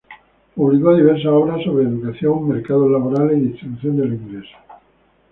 Publicó 0.55 0.95
diversas 0.95 1.27
obras 1.31 1.63
sobre 1.63 1.83
educación, 1.83 2.49
mercados 2.49 2.89
laborales 2.89 3.37
y 3.37 3.41
distribución 3.49 3.97
del 3.97 4.13
ingreso. 4.15 4.57